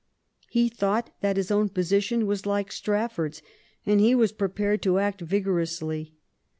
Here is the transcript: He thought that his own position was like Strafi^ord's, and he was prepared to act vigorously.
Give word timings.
He 0.49 0.67
thought 0.67 1.11
that 1.21 1.37
his 1.37 1.51
own 1.51 1.69
position 1.69 2.25
was 2.25 2.47
like 2.47 2.69
Strafi^ord's, 2.71 3.43
and 3.85 3.99
he 3.99 4.15
was 4.15 4.31
prepared 4.31 4.81
to 4.81 4.97
act 4.97 5.21
vigorously. 5.21 6.15